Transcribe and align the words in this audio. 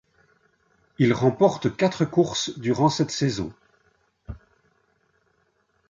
Il 0.97 1.13
remporte 1.13 1.77
quatre 1.77 2.05
courses 2.05 2.57
durant 2.57 2.89
cette 2.89 3.11
saison. 3.11 3.53